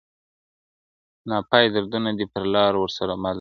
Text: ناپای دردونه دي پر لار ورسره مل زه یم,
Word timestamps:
ناپای 1.29 1.65
دردونه 1.75 2.11
دي 2.17 2.25
پر 2.33 2.43
لار 2.53 2.73
ورسره 2.77 3.13
مل 3.15 3.19
زه 3.19 3.27
یم, 3.27 3.29